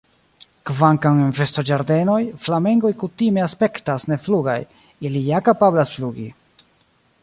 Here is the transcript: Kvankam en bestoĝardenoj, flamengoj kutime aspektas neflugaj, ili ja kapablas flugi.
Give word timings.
Kvankam 0.69 1.19
en 1.25 1.33
bestoĝardenoj, 1.39 2.17
flamengoj 2.47 2.93
kutime 3.05 3.45
aspektas 3.51 4.09
neflugaj, 4.15 4.59
ili 5.09 5.27
ja 5.31 5.47
kapablas 5.51 5.99
flugi. 6.01 6.31